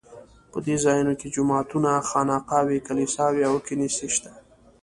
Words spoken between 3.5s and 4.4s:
کنیسې شته.